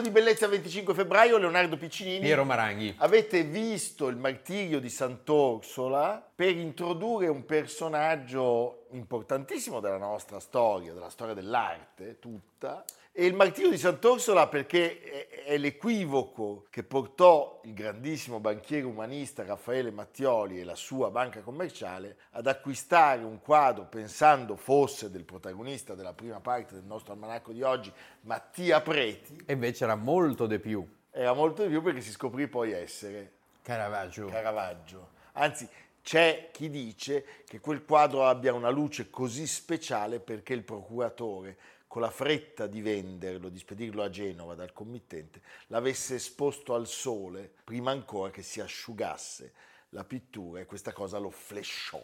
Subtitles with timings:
[0.00, 2.20] Almanacco di bellezza 25 febbraio, Leonardo Piccinini.
[2.20, 2.94] Piero Maranghi.
[2.98, 11.10] Avete visto il martirio di Sant'Orsola per introdurre un personaggio importantissimo della nostra storia, della
[11.10, 18.38] storia dell'arte tutta, e il martirio di Sant'Orsola perché è l'equivoco che portò il grandissimo
[18.38, 25.10] banchiere umanista Raffaele Mattioli e la sua banca commerciale ad acquistare un quadro pensando fosse
[25.10, 29.42] del protagonista della prima parte del nostro almanacco di oggi, Mattia Preti.
[29.44, 30.86] E invece era molto di più.
[31.10, 34.26] Era molto di più perché si scoprì poi essere Caravaggio.
[34.26, 35.10] Caravaggio.
[35.32, 35.68] Anzi,
[36.02, 41.58] c'è chi dice che quel quadro abbia una luce così speciale perché il procuratore
[41.90, 47.50] con la fretta di venderlo, di spedirlo a Genova dal committente, l'avesse esposto al sole
[47.64, 49.52] prima ancora che si asciugasse
[49.88, 52.00] la pittura e questa cosa lo flashò.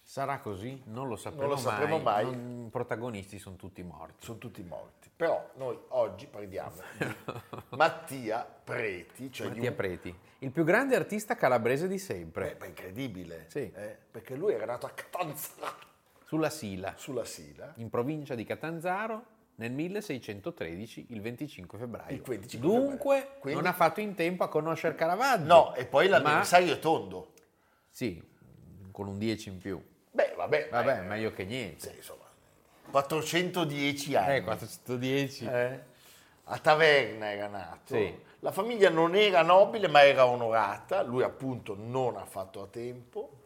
[0.00, 0.80] Sarà così?
[0.84, 2.24] Non lo sapremo, non lo sapremo mai.
[2.24, 2.66] mai.
[2.66, 4.24] I protagonisti sono tutti morti.
[4.24, 5.10] Sono tutti morti.
[5.16, 7.14] Però noi oggi parliamo di
[7.76, 9.32] Mattia Preti.
[9.32, 9.76] Cioè Mattia un...
[9.76, 12.54] Preti, il più grande artista calabrese di sempre.
[12.54, 13.46] Beh, incredibile.
[13.48, 13.72] Sì.
[13.74, 15.94] Eh, perché lui era nato a Catanzaro
[16.26, 16.94] sulla Sila.
[16.96, 17.72] Sulla Sila.
[17.76, 22.14] In provincia di Catanzaro nel 1613, il 25 febbraio.
[22.14, 23.38] Il 25 Dunque febbraio.
[23.38, 23.60] Quindi...
[23.60, 25.44] non ha fatto in tempo a conoscere Caravaggio.
[25.44, 26.72] No, e poi l'avversario ma...
[26.74, 27.32] è tondo.
[27.90, 28.22] Sì,
[28.90, 29.82] con un 10 in più.
[30.10, 30.68] Beh, vabbè.
[30.70, 31.90] Vabbè, eh, meglio che niente.
[31.90, 32.24] Sì, insomma,
[32.90, 34.36] 410 anni.
[34.36, 35.46] Eh, 410.
[35.46, 35.80] Eh,
[36.44, 37.94] a Taverna era nato.
[37.94, 38.24] Sì.
[38.40, 41.02] La famiglia non era nobile, ma era onorata.
[41.02, 43.44] Lui appunto non ha fatto a tempo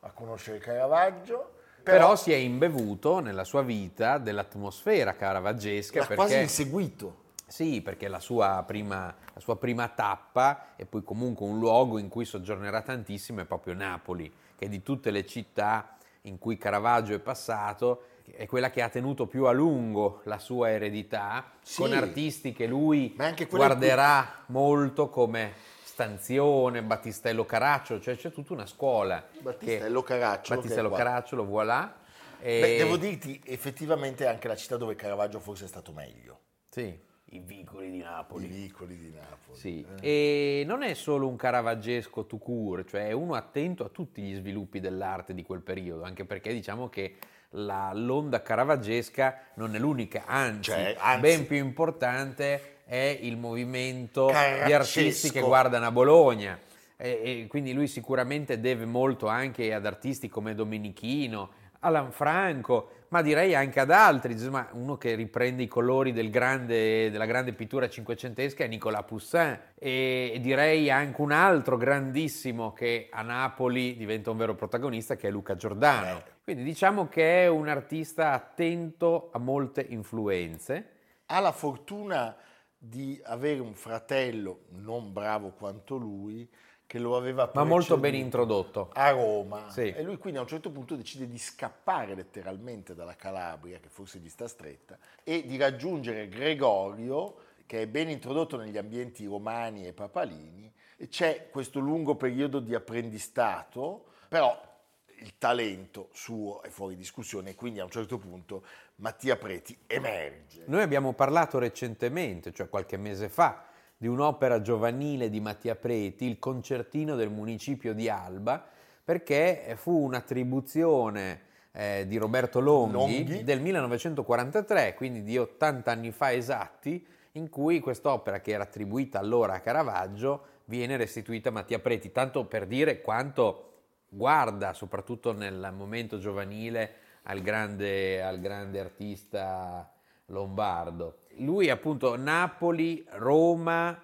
[0.00, 1.54] a conoscere Caravaggio
[1.92, 6.00] però, si è imbevuto nella sua vita dell'atmosfera caravaggesca.
[6.00, 7.24] L'ha perché, quasi inseguito.
[7.46, 12.08] Sì, perché la sua, prima, la sua prima tappa e poi comunque un luogo in
[12.08, 17.20] cui soggiornerà tantissimo è proprio Napoli, che di tutte le città in cui Caravaggio è
[17.20, 18.02] passato
[18.32, 22.66] è quella che ha tenuto più a lungo la sua eredità, sì, con artisti che
[22.66, 23.16] lui
[23.48, 24.54] guarderà più...
[24.54, 29.26] molto come Stanzione, Battistello Caracciolo, cioè c'è tutta una scuola.
[29.40, 30.60] Battistello che, Caracciolo.
[30.60, 32.00] Battistello Caracciolo, voilà.
[32.38, 32.60] E...
[32.60, 36.40] Beh, devo dirti, effettivamente è anche la città dove Caravaggio forse è stato meglio.
[36.68, 36.94] Sì,
[37.30, 38.44] i vicoli di Napoli.
[38.44, 39.58] I vicoli di Napoli.
[39.58, 39.86] Sì.
[40.02, 40.60] Eh.
[40.60, 44.34] E non è solo un caravaggesco tout court, cioè è uno attento a tutti gli
[44.34, 47.16] sviluppi dell'arte di quel periodo, anche perché diciamo che
[47.52, 54.30] la, l'onda caravaggesca non è l'unica, anzi, cioè, anzi, ben più importante è il movimento
[54.64, 56.58] di artisti che guardano a Bologna.
[56.96, 63.22] E, e quindi lui sicuramente deve molto anche ad artisti come Domenichino, Alan Franco, ma
[63.22, 64.32] direi anche ad altri.
[64.32, 69.58] Insomma, uno che riprende i colori del grande, della grande pittura cinquecentesca è Nicolas Poussin
[69.74, 75.30] e direi anche un altro grandissimo che a Napoli diventa un vero protagonista che è
[75.30, 76.18] Luca Giordano.
[76.18, 76.22] Eh.
[76.44, 80.90] Quindi diciamo che è un artista attento a molte influenze.
[81.26, 82.36] Ha la fortuna
[82.78, 86.48] di avere un fratello non bravo quanto lui
[86.86, 89.92] che lo aveva ma molto ben introdotto a Roma sì.
[89.92, 94.20] e lui quindi a un certo punto decide di scappare letteralmente dalla Calabria che forse
[94.20, 99.92] gli sta stretta e di raggiungere Gregorio che è ben introdotto negli ambienti romani e
[99.92, 104.74] papalini e c'è questo lungo periodo di apprendistato però
[105.18, 108.64] il talento suo è fuori discussione e quindi a un certo punto
[108.96, 110.62] Mattia Preti emerge.
[110.66, 113.64] Noi abbiamo parlato recentemente, cioè qualche mese fa,
[113.96, 118.64] di un'opera giovanile di Mattia Preti, il concertino del municipio di Alba,
[119.04, 121.40] perché fu un'attribuzione
[121.72, 127.80] eh, di Roberto Longhi, Longhi del 1943, quindi di 80 anni fa esatti, in cui
[127.80, 133.02] quest'opera che era attribuita allora a Caravaggio viene restituita a Mattia Preti, tanto per dire
[133.02, 133.72] quanto
[134.08, 139.90] guarda, soprattutto nel momento giovanile, al grande, al grande artista
[140.26, 141.20] lombardo.
[141.38, 144.02] Lui appunto Napoli, Roma,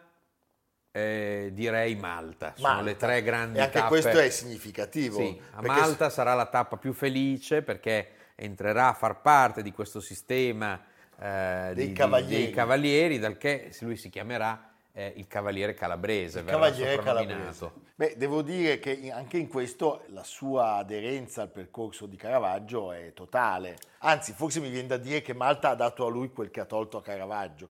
[0.91, 2.85] eh, direi Malta, sono Malta.
[2.85, 3.89] le tre grandi e anche tappe.
[3.89, 5.19] questo è significativo.
[5.19, 10.01] Sì, a Malta sarà la tappa più felice perché entrerà a far parte di questo
[10.01, 10.81] sistema
[11.19, 12.45] eh, dei, di, cavalieri.
[12.45, 16.41] dei cavalieri, dal che lui si chiamerà eh, il Cavaliere Calabrese.
[16.41, 17.73] Il Cavaliere Calabrese.
[17.95, 23.13] Beh, devo dire che anche in questo la sua aderenza al percorso di Caravaggio è
[23.13, 23.77] totale.
[24.01, 26.65] Anzi, forse mi viene da dire che Malta ha dato a lui quel che ha
[26.65, 27.69] tolto a Caravaggio.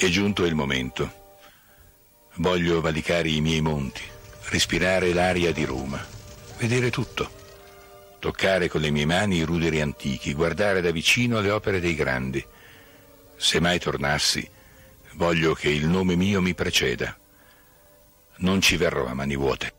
[0.00, 1.12] È giunto il momento.
[2.36, 4.00] Voglio valicare i miei monti,
[4.48, 5.98] respirare l'aria di Roma,
[6.56, 7.28] vedere tutto,
[8.20, 12.46] toccare con le mie mani i ruderi antichi, guardare da vicino le opere dei grandi.
[13.34, 14.48] Se mai tornassi,
[15.14, 17.18] voglio che il nome mio mi preceda.
[18.36, 19.72] Non ci verrò a mani vuote.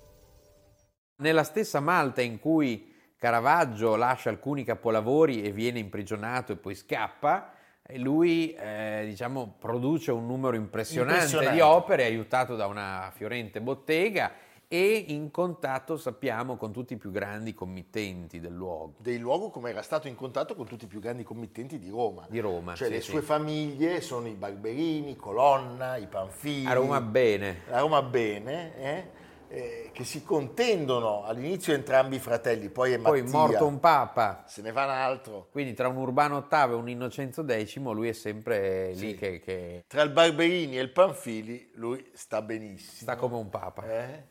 [1.20, 7.54] Nella stessa Malta in cui Caravaggio lascia alcuni capolavori e viene imprigionato e poi scappa,
[7.92, 13.62] e lui eh, diciamo, produce un numero impressionante, impressionante, di opere aiutato da una fiorente
[13.62, 14.32] bottega
[14.68, 18.94] e in contatto sappiamo con tutti i più grandi committenti del luogo.
[19.00, 22.28] Del luogo come era stato in contatto con tutti i più grandi committenti di Roma.
[22.30, 22.76] Di Roma.
[22.76, 23.10] Cioè sì, le sì.
[23.10, 26.68] sue famiglie sono i Barberini, Colonna, i Panfili.
[26.68, 27.62] A Roma bene.
[27.72, 29.10] A Roma bene, eh?
[29.50, 33.22] Eh, che si contendono all'inizio entrambi i fratelli, poi è Mattia.
[33.24, 34.44] Poi morto un papa.
[34.48, 35.48] Se ne va un altro.
[35.52, 39.16] Quindi tra un Urbano VIII e un Innocenzo X lui è sempre lì Sì.
[39.16, 43.02] che, che Tra il Barberini e il Panfili lui sta benissimo.
[43.02, 43.84] sta come un papa.
[43.92, 44.24] eh?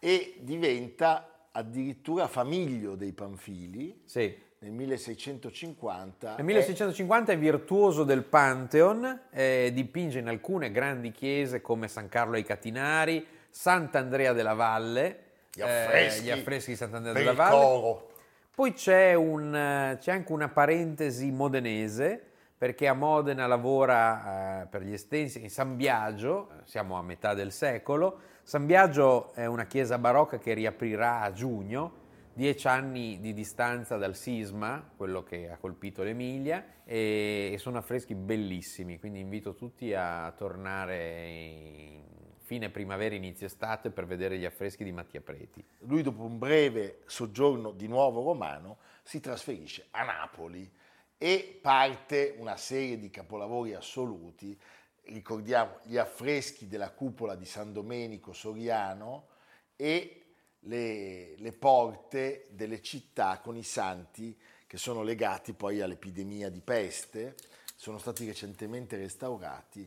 [0.00, 4.36] E diventa addirittura famiglio dei Panfili Sì.
[4.58, 6.34] nel 1650.
[6.36, 12.34] Nel 1650 è virtuoso del Pantheon, eh, dipinge in alcune grandi chiese come San Carlo
[12.36, 13.24] ai Catinari,
[13.58, 15.18] Sant'Andrea della Valle,
[15.52, 17.56] Gli affreschi, eh, gli affreschi di Sant'Andrea della Valle.
[17.56, 18.10] coro.
[18.54, 22.22] Poi c'è, un, eh, c'è anche una parentesi modenese,
[22.56, 27.34] perché a Modena lavora eh, per gli estensi in San Biagio, eh, siamo a metà
[27.34, 28.20] del secolo.
[28.44, 31.92] San Biagio è una chiesa barocca che riaprirà a giugno,
[32.32, 38.14] dieci anni di distanza dal sisma, quello che ha colpito l'Emilia, e, e sono affreschi
[38.14, 42.08] bellissimi, quindi invito tutti a tornare in
[42.48, 45.62] fine primavera, inizio estate per vedere gli affreschi di Mattia Preti.
[45.80, 50.66] Lui dopo un breve soggiorno di nuovo romano si trasferisce a Napoli
[51.18, 54.58] e parte una serie di capolavori assoluti.
[55.02, 59.26] Ricordiamo gli affreschi della cupola di San Domenico Soriano
[59.76, 60.22] e
[60.60, 64.34] le, le porte delle città con i santi
[64.66, 67.34] che sono legati poi all'epidemia di peste,
[67.76, 69.86] sono stati recentemente restaurati.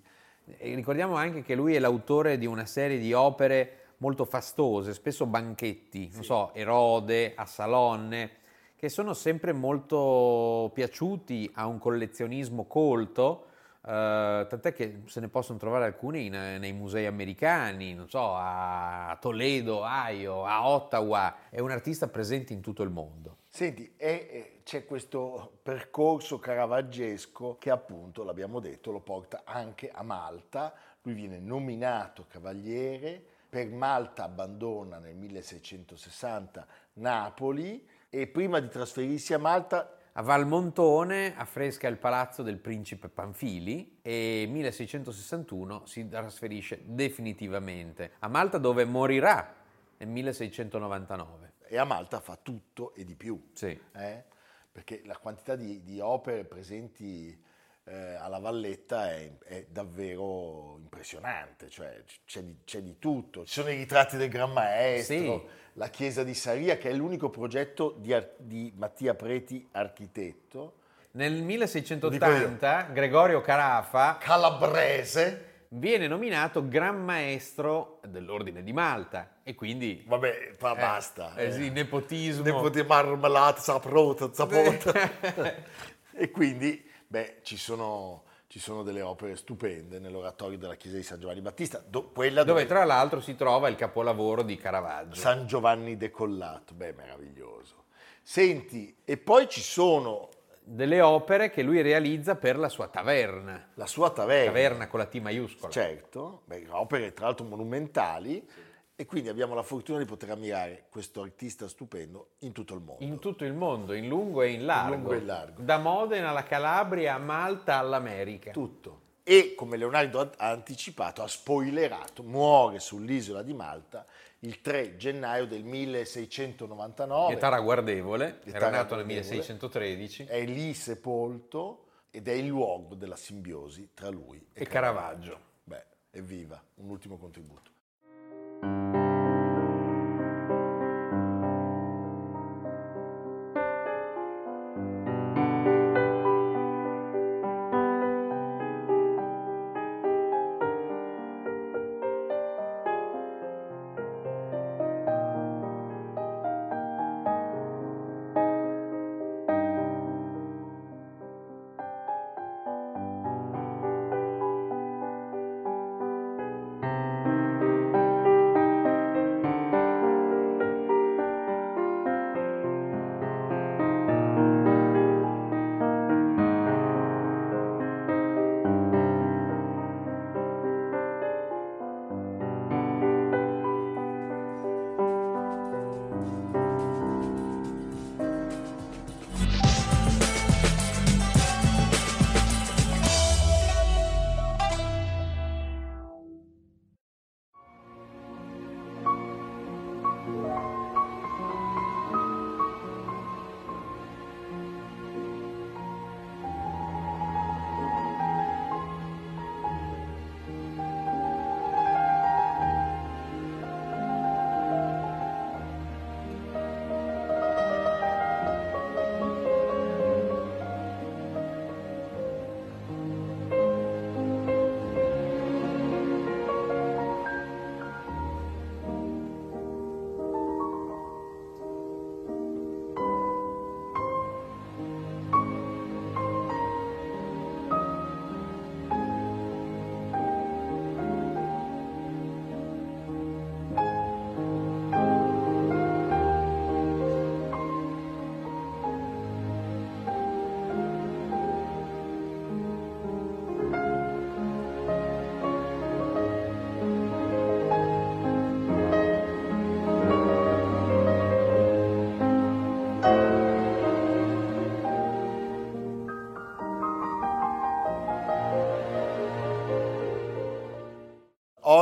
[0.58, 5.26] E ricordiamo anche che lui è l'autore di una serie di opere molto fastose, spesso
[5.26, 8.32] banchetti, non so, Erode, Assalonne,
[8.76, 13.46] che sono sempre molto piaciuti a un collezionismo colto,
[13.86, 19.16] eh, tant'è che se ne possono trovare alcuni in- nei musei americani, non so, a
[19.22, 23.38] Toledo, Ohio, a Ottawa, è un artista presente in tutto il mondo.
[23.50, 30.04] Senti, e, e c'è questo percorso caravaggesco che appunto, l'abbiamo detto, lo porta anche a
[30.04, 30.74] Malta.
[31.04, 39.40] Lui viene nominato cavaliere, per Malta abbandona nel 1660 Napoli e prima di trasferirsi a
[39.40, 48.28] Malta A Valmontone affresca il palazzo del principe Panfili e 1661 si trasferisce definitivamente a
[48.28, 49.56] Malta dove morirà
[49.98, 51.54] nel 1699.
[51.72, 53.42] e a Malta fa tutto e di più.
[53.54, 53.80] Sì.
[53.94, 54.24] eh?
[54.72, 57.38] Perché la quantità di, di opere presenti
[57.84, 63.46] eh, alla Valletta è, è davvero impressionante, cioè c'è di, c'è di tutto.
[63.46, 65.42] Ci sono i ritratti del Gran Maestro, Sì.
[65.74, 70.76] la chiesa di Saria, che è l'unico progetto di, di Mattia Preti, architetto,
[71.14, 75.50] Nel 1680 Gregorio Carafa calabrese.
[75.74, 81.36] Viene nominato Gran Maestro dell'Ordine di Malta e quindi Vabbè, ma basta.
[81.36, 82.44] eh sì, nepotismo.
[82.44, 84.92] Nepoti marmellata, saprota, zapota.
[86.12, 91.20] e quindi, beh, ci sono, ci sono delle opere stupende nell'oratorio della chiesa di San
[91.20, 95.16] Giovanni Battista, do- quella dove dove, tra l'altro si trova il capolavoro di Caravaggio.
[95.16, 97.86] San Giovanni decollato, beh, meraviglioso.
[98.22, 100.30] Senti, e poi ci sono
[100.64, 103.70] Delle opere che lui realizza per la sua taverna.
[103.74, 105.72] la sua taverna, Taverna con la T maiuscola.
[105.72, 108.48] certo, beh, opere tra l'altro monumentali,
[108.96, 113.04] e quindi abbiamo la fortuna di poter ammirare questo artista stupendo in tutto il mondo.
[113.04, 114.94] In tutto il mondo, in lungo e in largo.
[114.94, 115.62] lungo e in largo.
[115.64, 118.52] Da Modena alla Calabria, a Malta all'America.
[118.52, 119.00] Tutto.
[119.24, 124.06] e come Leonardo ha anticipato, ha spoilerato, muore sull'isola di Malta
[124.44, 127.34] il 3 gennaio del 1699.
[127.34, 130.26] Età ragguardevole, era nato nel 1613.
[130.26, 135.32] È lì sepolto ed è il luogo della simbiosi tra lui e, e Caravaggio.
[135.32, 135.50] Caravaggio.
[135.64, 139.01] Beh, evviva, un ultimo contributo.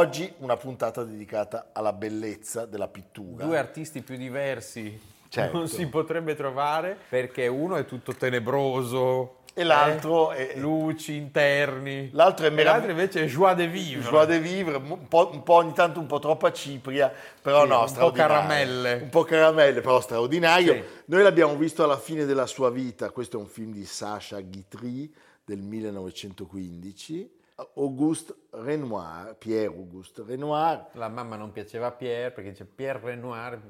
[0.09, 3.45] Oggi una puntata dedicata alla bellezza della pittura.
[3.45, 4.99] Due artisti più diversi
[5.29, 5.55] certo.
[5.55, 12.09] non si potrebbe trovare perché uno è tutto tenebroso, e l'altro eh, è luci interni.
[12.13, 14.09] L'altro, è merav- l'altro invece è joie de vivre.
[14.09, 17.69] Joie de vivre, un po', un po', ogni tanto un po' troppa cipria, però sì,
[17.69, 18.93] no, un po' caramelle.
[19.03, 20.73] Un po' caramelle, però straordinario.
[20.73, 20.83] Sì.
[21.05, 25.13] Noi l'abbiamo visto alla fine della sua vita, questo è un film di Sacha Guitry
[25.45, 27.37] del 1915
[27.75, 30.89] Auguste Renoir, Pierre Auguste Renoir.
[30.93, 33.61] La mamma non piaceva a Pierre perché dice Pierre Renoir,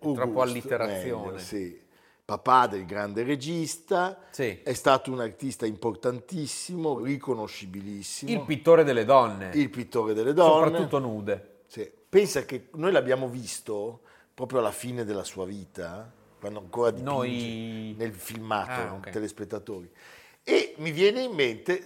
[0.00, 1.26] uh, troppo allitterazione.
[1.26, 1.88] Meglio, sì.
[2.24, 4.60] Papà del grande regista, sì.
[4.62, 8.30] è stato un artista importantissimo, riconoscibilissimo.
[8.30, 9.50] Il pittore delle donne.
[9.54, 10.66] Il pittore delle donne.
[10.66, 11.62] Soprattutto nude.
[11.66, 11.90] Sì.
[12.08, 14.02] Pensa che noi l'abbiamo visto
[14.32, 17.94] proprio alla fine della sua vita, quando ancora dipinge noi...
[17.98, 19.12] nel filmato, ah, okay.
[19.12, 19.90] telespettatori.
[20.44, 21.84] E mi viene in mente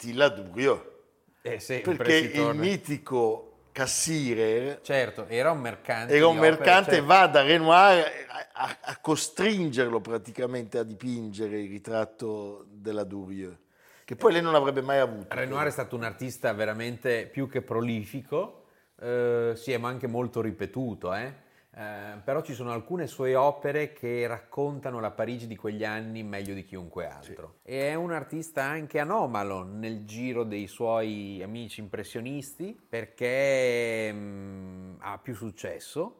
[0.00, 1.02] Tilla Durio.
[1.42, 7.06] Eh sì, perché il mitico Cassirer certo, era un mercante, era un mercante certo.
[7.06, 8.04] va da Renoir
[8.52, 13.54] a, a, costringerlo praticamente a dipingere il ritratto della Durieux,
[14.04, 15.34] che poi lei non avrebbe mai avuto.
[15.34, 18.64] Renoir è stato un artista veramente più che prolifico,
[19.00, 21.32] eh, si è anche molto ripetuto, eh?
[21.72, 26.52] Eh, però ci sono alcune sue opere che raccontano la Parigi di quegli anni meglio
[26.52, 27.58] di chiunque altro.
[27.62, 27.70] Sì.
[27.70, 34.94] E è un artista anche anomalo nel giro dei suoi amici impressionisti perché mh, mm,
[34.98, 36.16] ha più successo,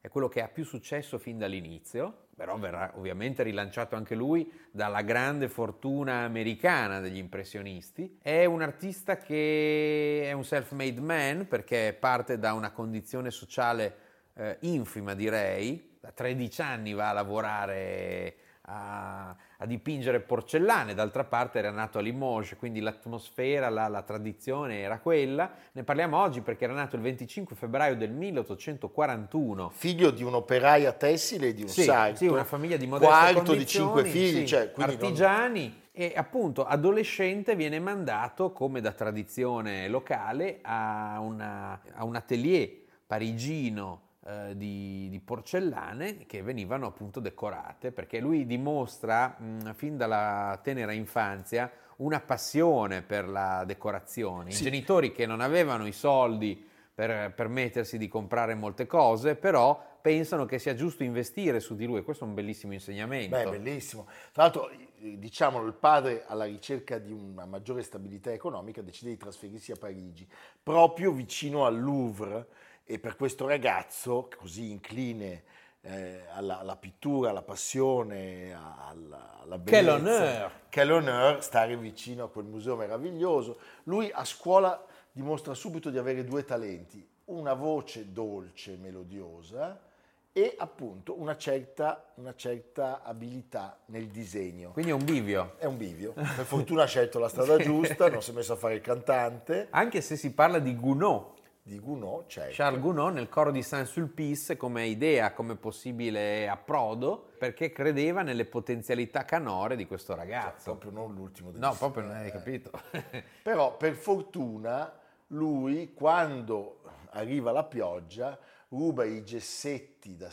[0.00, 5.02] è quello che ha più successo fin dall'inizio, però verrà ovviamente rilanciato anche lui dalla
[5.02, 8.18] grande fortuna americana degli impressionisti.
[8.22, 14.56] È un artista che è un self-made man perché parte da una condizione sociale eh,
[14.60, 21.70] infima direi, da 13 anni va a lavorare a, a, dipingere porcellane, d'altra parte era
[21.70, 25.50] nato a Limoges, quindi l'atmosfera, la, la, tradizione era quella.
[25.72, 29.70] Ne parliamo oggi perché era nato il 25 febbraio del 1841.
[29.70, 32.16] Figlio di un'operaia tessile e di un sì, sarto.
[32.16, 35.62] Sì, una famiglia di modeste Quarto di cinque figli, sì, cioè, artigiani.
[35.62, 35.80] Non...
[35.94, 42.70] E appunto adolescente viene mandato, come da tradizione locale, a, una, a un atelier
[43.06, 50.60] parigino eh, di, di, porcellane che venivano appunto decorate perché lui dimostra mh, fin dalla
[50.62, 54.50] tenera infanzia una passione per la decorazione.
[54.50, 54.64] I Sì.
[54.64, 60.58] genitori che non avevano i soldi per permettersi di comprare molte cose, però pensano che
[60.58, 63.36] sia giusto investire su di lui questo è un bellissimo insegnamento.
[63.36, 64.06] Beh, bellissimo.
[64.32, 69.72] Tra l'altro, diciamolo, il padre, alla ricerca di una maggiore stabilità economica, decide di trasferirsi
[69.72, 70.28] a Parigi,
[70.62, 72.46] proprio vicino al Louvre.
[72.84, 75.44] E per questo ragazzo, così incline
[75.82, 80.52] eh, alla, alla pittura, alla passione, alla, alla bellezza, honneur!
[80.68, 83.58] che l'honneur stare vicino a quel museo meraviglioso.
[83.84, 89.90] Lui a scuola dimostra subito di avere due talenti, una voce dolce, melodiosa
[90.34, 94.70] e appunto una certa, una certa abilità nel disegno.
[94.70, 95.56] Quindi è un bivio.
[95.58, 98.56] È un bivio, per fortuna ha scelto la strada giusta, non si è messo a
[98.56, 99.66] fare il cantante.
[99.70, 102.54] Anche se si parla di Gounod, Di Gounod, certo.
[102.54, 109.24] Charles Gounod nel coro di Saint-Sulpice come idea, come possibile approdo, perché credeva nelle potenzialità
[109.24, 110.76] canore di questo ragazzo.
[110.76, 112.24] Proprio non l'ultimo degli No, proprio non eh.
[112.24, 112.70] hai capito.
[113.44, 114.92] Però per fortuna
[115.28, 118.36] lui, quando arriva la pioggia,
[118.68, 120.30] ruba i gessetti da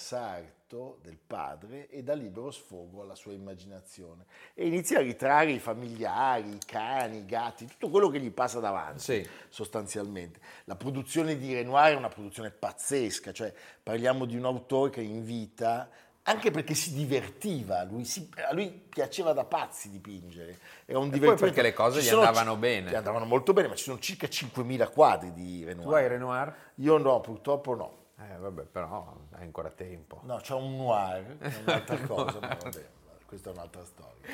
[0.70, 5.60] sarto del padre e dà libero sfogo alla sua immaginazione e inizia a ritrarre i
[5.60, 9.28] familiari, i cani, i gatti, tutto quello che gli passa davanti Sì.
[9.50, 10.40] sostanzialmente.
[10.66, 15.24] La produzione di Renoir è una produzione pazzesca, cioè parliamo di un autore che in
[15.26, 15.90] vita,
[16.24, 21.18] anche perché si divertiva, lui si- a lui piaceva da pazzi dipingere, era un poi
[21.18, 21.46] divertimento.
[21.46, 22.92] perché le cose Ci gli andavano ci- bene.
[22.92, 25.88] Gli andavano molto bene, ma ci sono circa 5.000 quadri di Renoir.
[25.88, 26.56] tu hai Renoir?
[26.76, 27.98] Io no, purtroppo no.
[28.22, 30.20] Eh, vabbè, però hai ancora tempo.
[30.24, 32.86] No, c'è un noir, è un'altra cosa, ma vabbè,
[33.26, 34.28] questa è un'altra storia.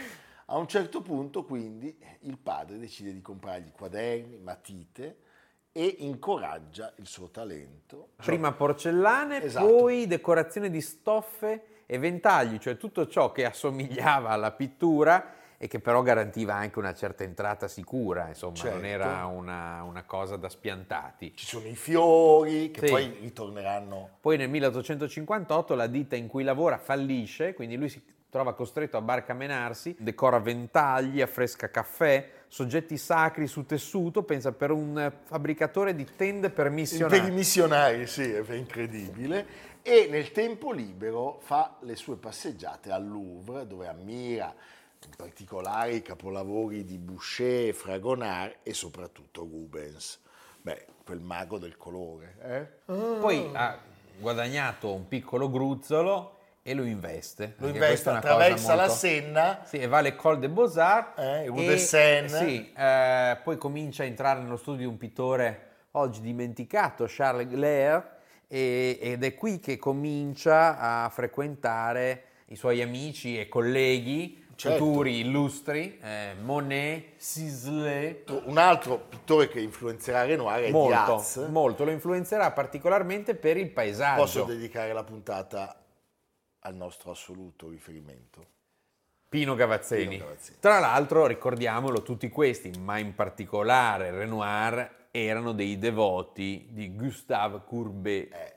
[0.48, 5.18] A un certo punto, quindi, il padre decide di comprargli quaderni, matite
[5.72, 8.10] e incoraggia il suo talento.
[8.18, 9.68] Prima porcellane, Esatto.
[9.68, 15.34] poi decorazione di stoffe e ventagli, cioè tutto ciò che assomigliava alla pittura
[15.66, 18.86] e che però garantiva anche una certa entrata sicura, insomma, non Certo.
[18.86, 21.34] era una, una cosa da spiantati.
[21.36, 22.88] Ci sono i fiori che Sì.
[22.88, 24.10] poi ritorneranno.
[24.22, 29.02] Poi nel 1858 la ditta in cui lavora fallisce, quindi lui si trova costretto a
[29.02, 36.50] barcamenarsi, decora ventagli, affresca caffè, soggetti sacri su tessuto, pensa per un fabbricatore di tende
[36.50, 37.32] per Per i missionari.
[37.32, 39.74] missionari, sì, è incredibile.
[39.82, 44.54] E nel tempo libero fa le sue passeggiate al Louvre, dove ammira
[45.06, 50.20] in particolare i capolavori di Boucher, Fragonard e soprattutto Rubens.
[50.62, 52.36] Beh, quel mago del colore.
[52.42, 52.94] Eh?
[53.20, 53.78] Poi ha
[54.18, 57.54] guadagnato un piccolo gruzzolo e lo investe.
[57.58, 61.20] Lo investe, attraversa la molto- Senna, Sì, e va all'École des Beaux-Arts.
[61.20, 62.28] Eh, e-.
[62.40, 68.14] Sì, eh, poi comincia a entrare nello studio di un pittore oggi dimenticato, Charles Glaire,
[68.48, 74.78] e- ed è qui che comincia a frequentare i suoi amici e colleghi Certo.
[74.78, 81.48] futuri illustri, eh, Monet, Sisley, un altro pittore che influenzerà Renoir è molto, Diaz.
[81.50, 84.22] molto, lo influenzerà particolarmente per il paesaggio.
[84.22, 85.84] Posso dedicare la puntata
[86.60, 88.54] al nostro assoluto riferimento.
[89.28, 90.08] Pino Gavazzeni.
[90.08, 90.58] Pino Gavazzeni.
[90.62, 98.34] Tra l'altro, ricordiamolo, tutti questi, ma in particolare Renoir, erano dei devoti di Gustave Courbet.
[98.34, 98.56] Eh.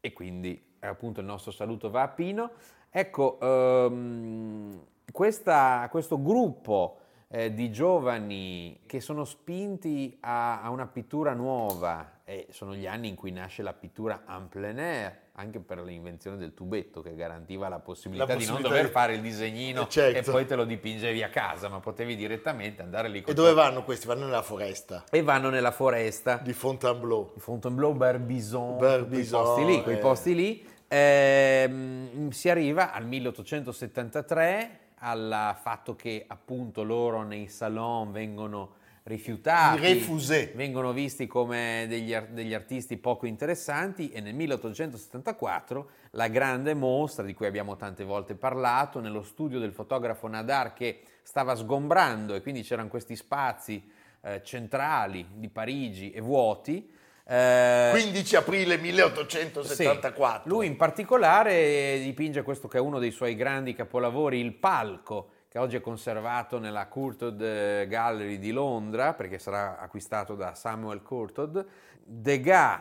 [0.00, 2.50] E quindi, appunto, il nostro saluto va a Pino.
[2.90, 11.32] Ecco, ehm, questa- questo gruppo eh, di giovani che sono spinti a, a una pittura
[11.32, 15.80] nuova, e sono gli anni in cui nasce la pittura en plein air, anche per
[15.80, 19.20] l'invenzione del tubetto che garantiva la possibilità, La di non possibilità dover di- fare il
[19.20, 20.30] disegnino Eh, certo.
[20.30, 23.50] e poi te lo dipingevi a casa, ma potevi direttamente andare lì E col dove
[23.52, 24.06] tuo- vanno questi?
[24.06, 27.32] Vanno nella foresta e vanno nella foresta di Fontainebleau.
[27.38, 29.98] Fontainebleau, Barbizon, Barbizon, quei posti lì, quei eh.
[29.98, 30.66] posti lì.
[30.86, 39.94] Ehm, si arriva al 1873 al fatto che appunto loro nei salon vengono rifiutati, I
[39.94, 40.54] refusés.
[40.54, 47.34] vengono visti come degli, degli artisti poco interessanti e nel 1874 la grande mostra di
[47.34, 52.62] cui abbiamo tante volte parlato nello studio del fotografo Nadar che stava sgombrando e quindi
[52.62, 53.86] c'erano questi spazi
[54.22, 56.90] eh, centrali di Parigi e vuoti.
[57.26, 60.42] Eh, 15 aprile 1874.
[60.42, 60.48] sì.
[60.48, 65.58] Lui in particolare dipinge questo che è uno dei suoi grandi capolavori, il palco, che
[65.58, 71.64] oggi è conservato nella Courtauld Gallery di Londra, perché sarà acquistato da Samuel Courtauld.
[72.02, 72.80] Degas,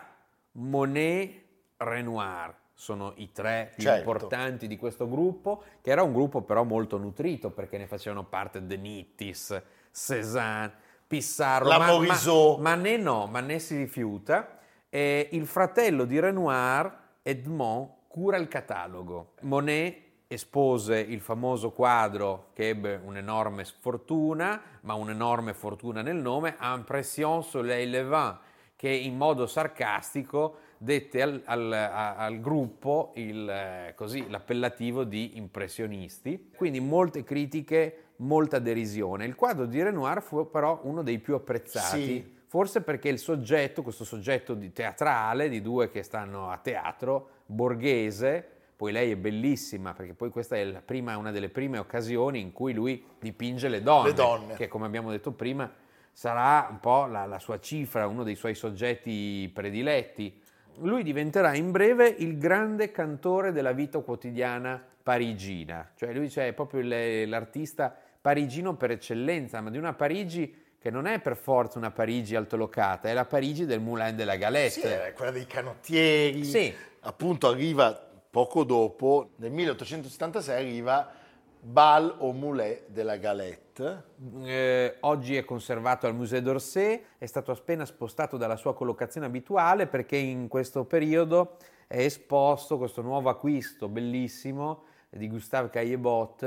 [0.53, 1.41] Monet,
[1.77, 3.99] Renoir sono i tre più Certo.
[3.99, 8.65] importanti di questo gruppo, che era un gruppo però molto nutrito, perché ne facevano parte
[8.65, 10.73] De Nittis, Cézanne,
[11.13, 12.59] Pissarro, La ma, Morisot.
[12.59, 14.57] ma, Manet no, Manet si rifiuta.
[14.89, 19.33] E il fratello di Renoir, Edmond, cura il catalogo.
[19.41, 27.43] Monet espose il famoso quadro che ebbe un'enorme sfortuna, ma un'enorme fortuna nel nome, Impression
[27.43, 28.39] Soleil Levant,
[28.75, 36.49] che in modo sarcastico dette al, al, al gruppo il, così, l'appellativo di impressionisti.
[36.55, 39.25] Quindi molte critiche, molta derisione.
[39.25, 42.05] Il quadro di Renoir fu però uno dei più apprezzati.
[42.05, 42.41] Sì.
[42.47, 48.47] Forse perché il soggetto, questo soggetto di teatrale, di due che stanno a teatro, borghese,
[48.75, 52.73] poi lei è bellissima perché poi questa è prima, una delle prime occasioni in cui
[52.73, 54.53] lui dipinge le donne, le donne.
[54.55, 55.71] che come abbiamo detto prima
[56.11, 60.41] sarà un po' la, la sua cifra, uno dei suoi soggetti prediletti.
[60.77, 66.53] Lui diventerà in breve il grande cantore della vita quotidiana parigina, cioè lui cioè, è
[66.53, 66.81] proprio
[67.27, 72.35] l'artista parigino per eccellenza, ma di una Parigi che non è per forza una Parigi
[72.35, 74.69] altolocata, è la Parigi del Moulin de la Galette.
[74.69, 76.45] Sì, quella dei canottieri.
[76.45, 76.73] Sì.
[77.01, 77.91] Appunto arriva
[78.29, 81.11] poco dopo, nel 1876 arriva
[81.59, 84.03] Bal au Moulin de la Galette.
[84.43, 89.87] Eh, oggi è conservato al Musée d'Orsay, è stato appena spostato dalla sua collocazione abituale
[89.87, 96.43] perché in questo periodo è esposto questo nuovo acquisto bellissimo di Gustave Caillebot,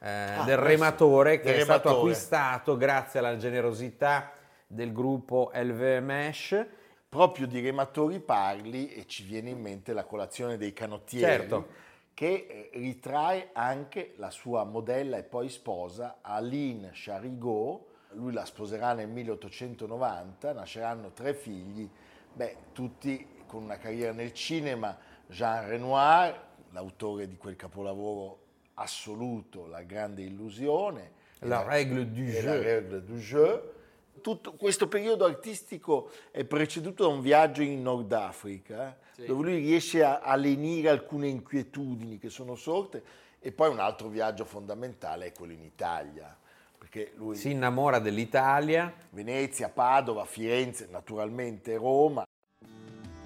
[0.00, 1.78] eh, ah, del rematore che del è rematore.
[1.78, 4.32] stato acquistato grazie alla generosità
[4.66, 6.66] del gruppo LVMH
[7.08, 11.24] proprio di rematori parli e ci viene in mente la colazione dei canottieri.
[11.24, 11.86] Certo.
[12.12, 17.86] Che eh, ritrae anche la sua modella e poi sposa Aline Charigot.
[18.12, 21.88] Lui la sposerà nel 1890, nasceranno tre figli,
[22.32, 24.96] beh, tutti con una carriera nel cinema.
[25.26, 31.12] Jean Renoir, l'autore di quel capolavoro assoluto, La grande illusione.
[31.40, 32.44] La, la règle du jeu.
[32.44, 33.76] La règle du jeu
[34.20, 39.24] tutto questo periodo artistico è preceduto da un viaggio in Nord Africa, sì.
[39.24, 43.02] dove lui riesce a, a lenire alcune inquietudini che sono sorte,
[43.40, 46.36] e poi un altro viaggio fondamentale è quello in Italia.
[46.76, 48.92] Perché lui si innamora dell'Italia.
[49.10, 52.24] Venezia, Padova, Firenze, naturalmente Roma.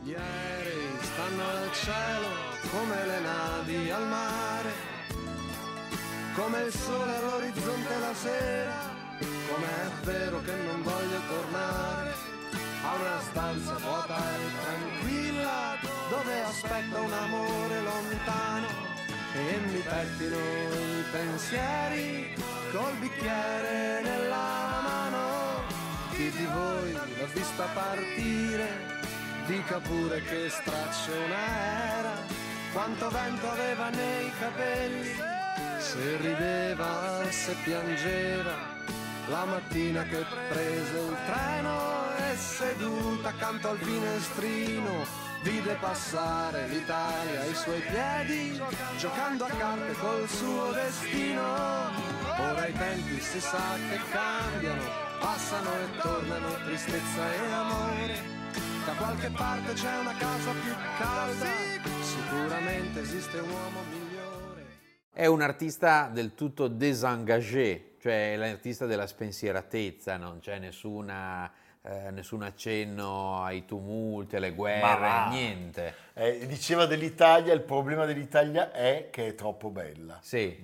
[0.02, 0.14] Gli
[1.32, 2.28] stanno al cielo
[2.70, 4.72] come le navi al mare,
[6.34, 9.00] come il sole all'orizzonte la sera
[9.48, 12.12] com'è vero che non voglio tornare
[12.82, 15.76] a una stanza vuota e tranquilla
[16.10, 18.66] dove aspetta un amore lontano
[19.34, 22.34] e mi pettino i pensieri
[22.72, 25.20] col bicchiere nella mano.
[26.10, 29.01] Chi di voi l'ha vista partire?
[29.46, 31.36] Dica pure che stracciona
[31.98, 32.14] era,
[32.72, 35.14] quanto vento aveva nei capelli,
[35.78, 38.54] se rideva, se piangeva
[39.28, 45.06] la mattina che prese il treno e seduta accanto al finestrino
[45.42, 48.60] vide passare l'Italia ai suoi piedi
[48.98, 51.90] giocando a carte col suo destino.
[52.38, 54.82] Ora i tempi si sa che cambiano
[55.18, 58.41] passano e tornano tristezza e amore
[58.84, 61.46] da qualche parte c'è una casa più calda.
[62.02, 64.66] Sicuramente esiste un uomo migliore.
[65.12, 71.48] È un artista del tutto désengagé cioè l'artista della spensieratezza, non c'è nessuna,
[71.82, 75.94] eh, nessun accenno ai tumulti, alle guerre, niente.
[76.12, 80.18] Eh, diceva dell'Italia, il problema dell'Italia è che è troppo bella.
[80.20, 80.58] Sì,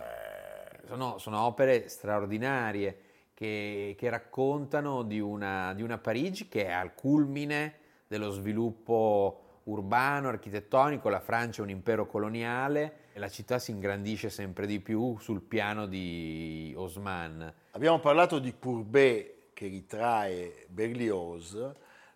[0.85, 2.97] Sono, sono opere straordinarie
[3.33, 7.75] che, che raccontano di una, di una Parigi che è al culmine
[8.07, 14.29] dello sviluppo urbano, architettonico, la Francia è un impero coloniale e la città si ingrandisce
[14.29, 17.43] sempre di più sul piano di Haussmann.
[17.71, 21.55] Abbiamo parlato di Courbet che ritrae Berlioz,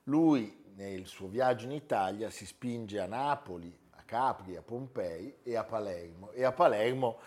[0.06, 5.56] lui nel suo viaggio in Italia si spinge a Napoli, a Capri, a Pompei e
[5.56, 7.20] a Palermo e a Palermo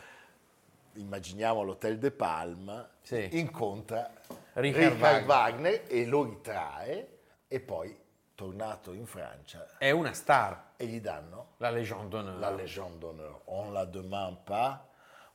[0.94, 3.28] immaginiamo l'Hotel de Palma, sì.
[3.38, 4.12] incontra
[4.54, 5.26] Richard, Richard Wagner.
[5.28, 7.96] Wagner e lo ritrae e poi
[8.34, 13.42] tornato in Francia è una star e gli danno la Légion d'honneur la Légion d'honneur
[13.44, 14.84] on la demande pas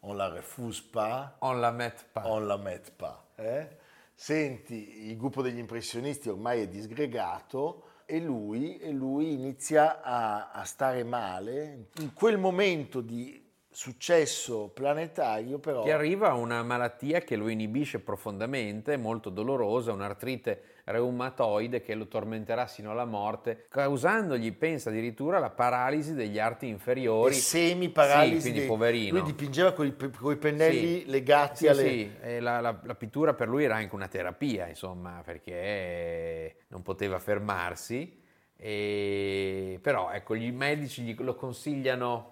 [0.02, 3.80] on la refuse pas on la met pas on la met pas eh?
[4.14, 10.64] Senti il gruppo degli impressionisti ormai è disgregato e lui, e lui inizia a, a
[10.66, 11.88] stare male.
[12.00, 15.84] In quel momento di successo planetario però...
[15.84, 22.68] Che arriva una malattia che lo inibisce profondamente, molto dolorosa, un'artrite reumatoide che lo tormenterà
[22.68, 27.34] sino alla morte, causandogli, pensa addirittura, la paralisi degli arti inferiori.
[27.34, 28.36] Semi-paralisi.
[28.36, 28.68] Sì, quindi dei...
[28.68, 29.18] poverino.
[29.20, 31.06] Lui dipingeva con i pennelli sì.
[31.08, 31.82] legati sì, alle...
[31.82, 36.82] Sì, e la, la, la, pittura per lui era anche una terapia, insomma, perché non
[36.82, 38.22] poteva fermarsi.
[38.58, 39.80] E...
[39.82, 42.32] Però ecco, gli medici gli lo consigliano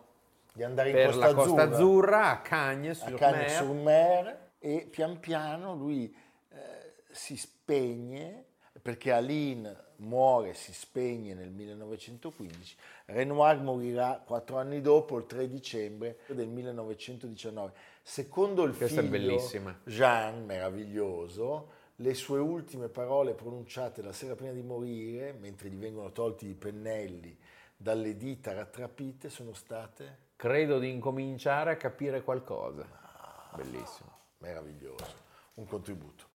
[0.54, 3.20] di andare in per Costa la Costa Azzurra, Azzurra a Cagnes-sur-Mer.
[3.20, 6.14] Cagnes-sur-Mer e pian piano lui
[6.50, 7.36] eh, si
[7.72, 8.46] spegne
[8.82, 16.20] perché Aline muore, si spegne nel 1915, Renoir morirà quattro anni dopo, il 3 dicembre
[16.28, 17.72] del 1919.
[18.02, 19.40] Secondo il Questa figlio
[19.86, 26.12] Jean, meraviglioso, le sue ultime parole pronunciate la sera prima di morire, mentre gli vengono
[26.12, 27.38] tolti i pennelli
[27.78, 32.88] dalle dita rattrapite, sono state credo di incominciare a capire qualcosa.
[32.92, 34.10] Ah, Bellissimo.
[34.40, 35.30] Meraviglioso.
[35.56, 36.31] Un contributo.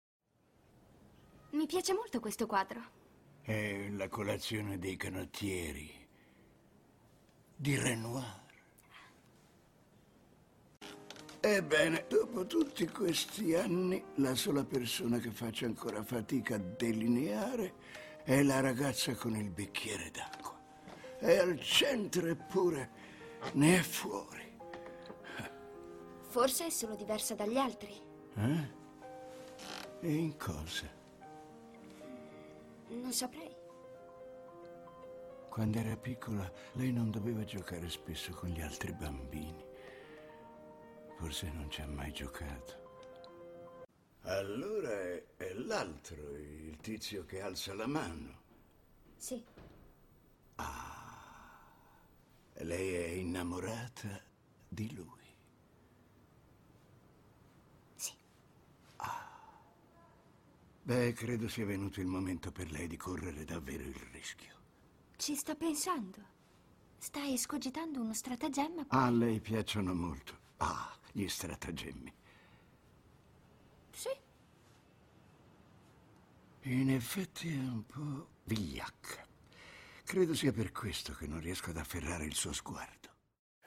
[1.50, 2.80] Mi piace molto questo quadro.
[3.40, 6.06] È la colazione dei canottieri
[7.54, 8.44] di Renoir.
[11.40, 17.74] Ebbene, dopo tutti questi anni, la sola persona che faccio ancora fatica a delineare
[18.24, 20.60] è la ragazza con il bicchiere d'acqua.
[21.18, 22.90] È al centro eppure
[23.52, 24.58] ne è fuori.
[26.22, 27.94] Forse è solo diversa dagli altri.
[28.34, 28.68] Eh?
[30.00, 30.95] E in cosa?
[32.88, 33.54] Non saprei.
[35.48, 39.64] Quando era piccola, lei non doveva giocare spesso con gli altri bambini.
[41.18, 42.84] Forse non ci ha mai giocato.
[44.22, 48.42] Allora è, è l'altro, il tizio che alza la mano.
[49.16, 49.42] Sì.
[50.56, 51.64] Ah.
[52.54, 54.20] Lei è innamorata
[54.68, 55.34] di lui.
[57.94, 58.12] Sì.
[58.96, 59.28] Ah.
[60.86, 64.54] Beh, credo sia venuto il momento per lei di correre davvero il rischio.
[65.16, 66.18] Ci sta pensando.
[66.96, 68.84] Stai escogitando uno stratagemma?
[68.86, 70.38] A lei piacciono molto.
[70.58, 72.14] Ah, gli stratagemmi.
[73.90, 74.10] Sì.
[76.70, 79.26] In effetti è un po' vigliacca.
[80.04, 83.05] Credo sia per questo che non riesco ad afferrare il suo sguardo.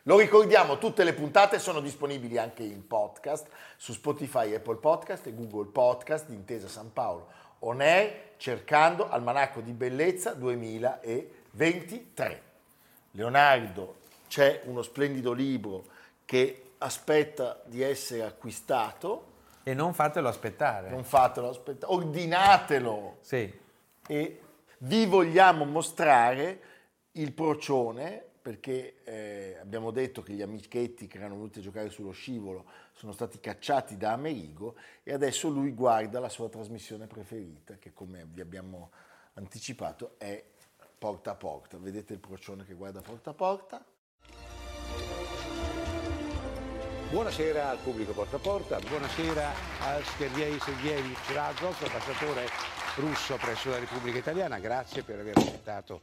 [0.10, 5.36] Lo ricordiamo, tutte le puntate sono disponibili anche in podcast su Spotify, Apple Podcast e
[5.36, 7.28] Google Podcast di Intesa San Paolo.
[7.60, 12.41] On air cercando Almanacco di Bellezza 2023.
[13.12, 15.84] Leonardo, c'è uno splendido libro
[16.26, 19.26] che aspetta di essere acquistato.
[19.62, 20.89] E non fatelo aspettare.
[20.89, 23.17] Non fatelo aspettare, ordinatelo.
[23.22, 23.60] Sì.
[24.08, 24.41] E
[24.80, 26.62] vi vogliamo mostrare
[27.12, 32.12] il procione perché eh, abbiamo detto che gli amichetti che erano venuti a giocare sullo
[32.12, 37.93] scivolo sono stati cacciati da Amerigo e adesso lui guarda la sua trasmissione preferita che
[37.93, 38.91] come vi abbiamo
[39.34, 40.43] anticipato è
[40.97, 41.78] Porta a Porta.
[41.78, 43.86] Vedete il procione che guarda Porta a Porta?
[47.12, 49.49] Buonasera al pubblico Porta a Porta, buonasera
[49.82, 52.45] a Sergei Sergeyevich Razov, ambasciatore
[52.97, 54.60] russo presso la Repubblica Italiana.
[54.60, 56.02] Grazie per aver accettato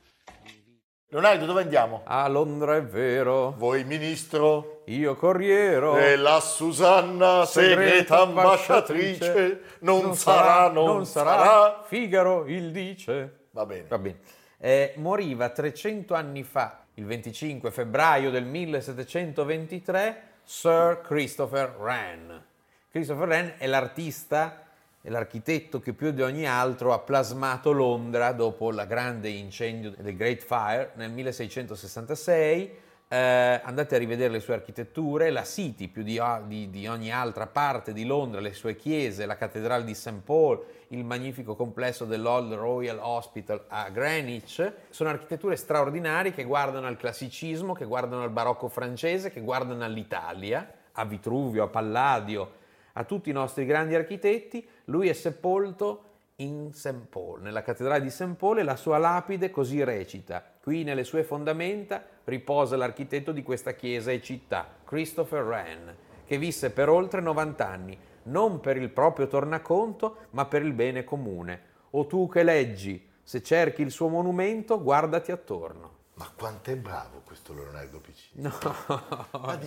[1.09, 2.01] Leonardo, dove andiamo?
[2.05, 3.55] A Londra è vero.
[3.57, 4.83] Voi ministro.
[4.87, 5.97] Io corriero.
[5.97, 11.83] E la Susanna, segreta ambasciatrice, non, non sarà, non, non sarà, sarà.
[11.85, 13.47] Figaro il dice.
[13.53, 13.85] Va bene.
[13.87, 14.19] Va bene.
[14.59, 22.45] Eh, moriva 300 anni fa, il 25 febbraio del 1723, Sir Christopher Wren.
[22.91, 24.66] Christopher Wren è l'artista
[25.09, 30.43] l'architetto che più di ogni altro ha plasmato Londra dopo il grande incendio del Great
[30.43, 32.85] Fire nel 1666.
[33.09, 33.17] Eh,
[33.63, 37.93] andate a rivedere le sue architetture, la City più di, di, di, ogni altra parte
[37.93, 40.23] di Londra, le sue chiese, la cattedrale di St.
[40.25, 44.73] Paul, il magnifico complesso dell'Old Royal Hospital a Greenwich.
[44.91, 50.69] Sono architetture straordinarie che guardano al classicismo, che guardano al barocco francese, che guardano all'Italia,
[50.91, 52.51] a Vitruvio, a Palladio,
[52.95, 56.03] a tutti i nostri grandi architetti, lui è sepolto
[56.37, 57.07] in St.
[57.09, 58.35] Paul, nella cattedrale di St.
[58.35, 60.45] Paul e la sua lapide così recita.
[60.61, 65.97] Qui nelle sue fondamenta riposa l'architetto di questa chiesa e città, Christopher Wren,
[66.27, 71.05] che visse per oltre 90 anni, non per il proprio tornaconto, ma per il bene
[71.05, 71.75] comune.
[71.91, 75.95] O tu che leggi, se cerchi il suo monumento, guardati attorno.
[76.15, 78.43] Ma quanto è bravo questo Leonardo Piccini?
[78.43, 78.53] No,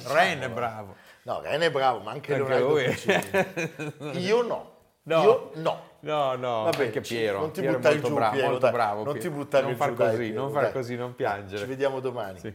[0.07, 0.95] Ren è bravo.
[1.23, 2.83] No, Ren è bravo, ma anche, anche Leonardo lui.
[2.85, 4.25] Piccini.
[4.25, 4.77] Io no.
[5.09, 5.23] No.
[5.23, 5.87] Io no.
[6.01, 7.39] No, no, Vabbè, anche Piero.
[7.41, 8.71] Non ti Piero buttare giù, bravo, Piero, molto dai.
[8.71, 9.03] bravo.
[9.03, 9.19] Non Piero.
[9.29, 10.71] ti buttare non giù, far dai, così, Piero, non far dai.
[10.71, 11.61] così, non piangere.
[11.61, 12.39] Ci vediamo domani.
[12.39, 12.53] Sì.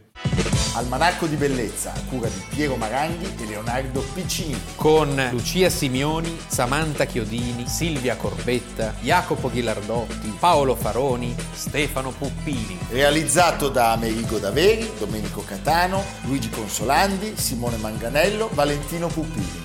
[0.77, 4.59] Almanacco di bellezza a cura di Piero Maranghi e Leonardo Piccini.
[4.75, 12.79] Con Lucia Simioni, Samantha Chiodini, Silvia Corbetta, Jacopo Ghilardotti, Paolo Faroni, Stefano Puppini.
[12.89, 19.64] Realizzato da Amerigo Daveri, Domenico Catano, Luigi Consolandi, Simone Manganello, Valentino Puppini.